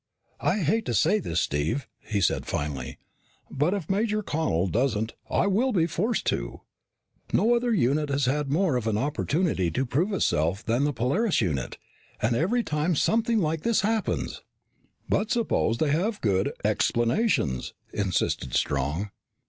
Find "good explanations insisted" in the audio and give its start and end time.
16.21-18.55